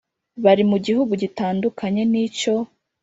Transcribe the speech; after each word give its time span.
bari 0.43 0.63
mu 0.71 0.77
gihugu 0.85 1.13
gitandukanye 1.21 2.01
n 2.11 2.13
icyo 2.25 2.55